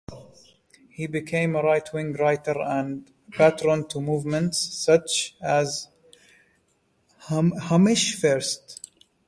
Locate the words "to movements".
3.89-4.57